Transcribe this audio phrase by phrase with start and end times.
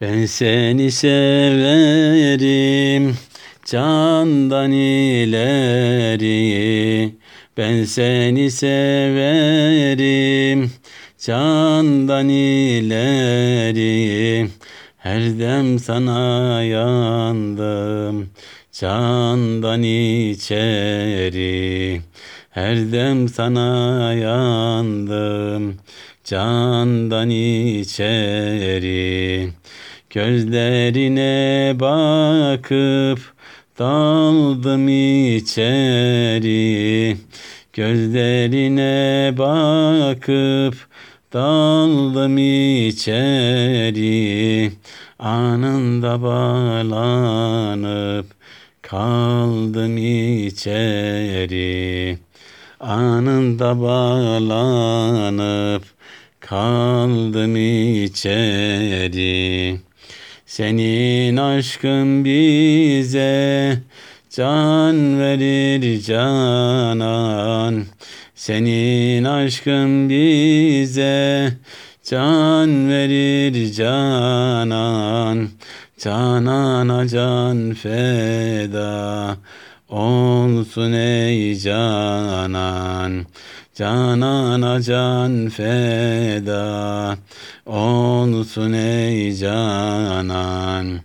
[0.00, 1.16] Ben seni severim
[3.64, 6.30] candan ileri.
[7.56, 10.70] Ben seni severim
[11.18, 14.48] candan ileri.
[14.98, 18.30] Her dem sana yandım
[18.72, 22.00] candan içeri.
[22.50, 25.78] Her dem sana yandım
[26.24, 28.20] candan içeri
[30.10, 33.20] Gözlerine bakıp
[33.78, 34.88] daldım
[35.36, 37.16] içeri.
[37.72, 40.88] Gözlerine bakıp
[41.32, 42.38] daldım
[42.88, 44.72] içeri.
[45.18, 48.26] Anında bağlanıp
[48.82, 49.96] kaldım
[50.46, 52.18] içeri.
[52.80, 55.84] Anında bağlanıp
[56.40, 57.56] kaldım
[58.04, 59.80] içeri
[60.50, 63.78] senin aşkın bize
[64.30, 67.84] can verir canan.
[68.34, 71.52] Senin aşkın bize
[72.04, 75.48] can verir canan.
[75.98, 79.36] Canana can feda
[79.88, 83.26] olsun ey canan
[83.80, 87.16] Canana can feda
[87.66, 91.00] olsun ey canan.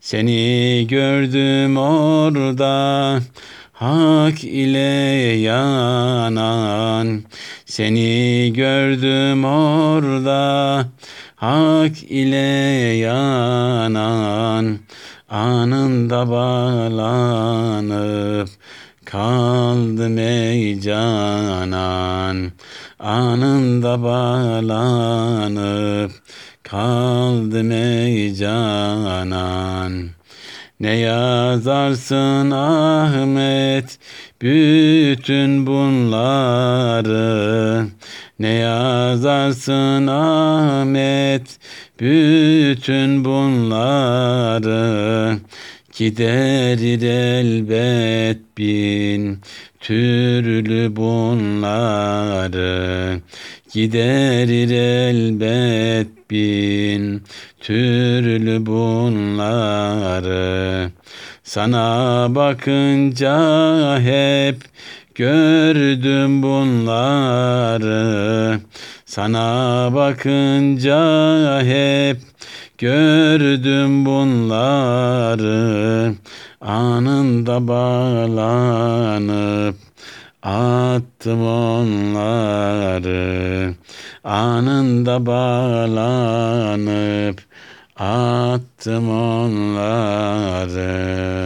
[0.00, 3.20] Seni gördüm orada
[3.72, 4.78] hak ile
[5.40, 7.22] yanan.
[7.66, 10.86] Seni gördüm orada
[11.36, 12.36] hak ile
[12.96, 14.78] yanan.
[15.28, 17.28] Anında bağlanıp
[19.10, 22.52] kaldım ey canan
[22.98, 26.12] Anında bağlanıp
[26.62, 30.08] kaldım ey canan
[30.80, 33.98] Ne yazarsın Ahmet
[34.42, 37.86] bütün bunları?
[38.38, 41.58] Ne yazarsın Ahmet
[42.00, 45.38] bütün bunları
[45.98, 49.40] Giderir elbet bin
[49.80, 52.00] türlü bunları.
[53.72, 57.22] Giderir elbet bin
[57.60, 59.70] türlü bunları.
[61.42, 64.56] Sana bakınca hep
[65.14, 67.88] gördüm bunları
[69.08, 72.20] Sana bakınca hep
[72.78, 76.14] gördüm bunları.
[76.60, 79.76] Anında bağlanıp
[80.42, 83.74] attım onları.
[84.24, 87.42] Anında bağlanıp
[87.96, 91.28] attım onları